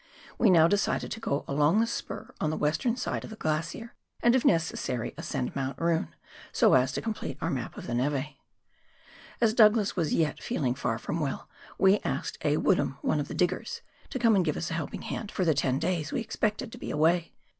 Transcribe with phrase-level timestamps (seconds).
[0.39, 3.93] We now decided to go along the spur on the western side of the glacier,
[4.23, 6.15] and if necessary ascend Mount Roon,
[6.51, 8.33] so as to com plete our map of the neve.
[9.41, 12.57] As Douglas was yet feeling far from well, we asked A.
[12.57, 15.53] Woodham, one of the diggers, to come and give us a helping hand for the
[15.53, 17.35] ten days we expected to be away.